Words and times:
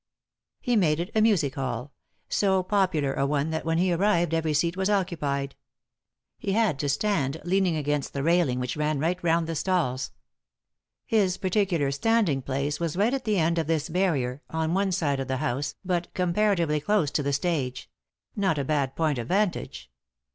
He 0.61 0.75
made 0.75 0.99
it 0.99 1.11
a 1.13 1.21
music 1.21 1.53
hall— 1.53 1.93
so 2.27 2.63
popular 2.63 3.13
a 3.13 3.27
one 3.27 3.51
that 3.51 3.65
when 3.65 3.77
he 3.77 3.93
arrived 3.93 4.33
every 4.33 4.51
seat 4.55 4.75
was 4.75 4.89
occupied. 4.89 5.55
He 6.39 6.53
had 6.53 6.79
to 6.79 6.89
stand, 6.89 7.39
leaning 7.43 7.75
against 7.75 8.11
the 8.11 8.23
railing 8.23 8.59
which 8.59 8.75
ran 8.75 8.97
right 8.97 9.23
round 9.23 9.45
the 9.45 9.53
stalls. 9.53 10.09
His 11.05 11.37
particular 11.37 11.91
standing 11.91 12.41
place 12.41 12.79
was 12.79 12.97
right 12.97 13.13
at 13.13 13.25
the 13.25 13.37
end 13.37 13.59
of 13.59 13.67
this 13.67 13.89
barrier, 13.89 14.41
on 14.49 14.73
one 14.73 14.91
side 14.91 15.19
of 15.19 15.27
the 15.27 15.37
house, 15.37 15.75
but 15.85 16.11
comparatively 16.15 16.79
close 16.79 17.11
to 17.11 17.21
the 17.21 17.31
stage; 17.31 17.87
not 18.35 18.57
a 18.57 18.63
bad 18.65 18.95
point 18.95 19.19
of 19.19 19.27
vantage. 19.27 19.91